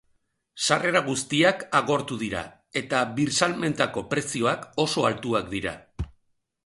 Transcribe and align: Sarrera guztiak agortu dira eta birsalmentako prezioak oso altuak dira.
Sarrera 0.67 1.01
guztiak 1.09 1.65
agortu 1.81 2.17
dira 2.23 2.41
eta 2.83 3.03
birsalmentako 3.21 4.03
prezioak 4.15 4.67
oso 4.87 5.05
altuak 5.11 5.53
dira. 5.57 5.77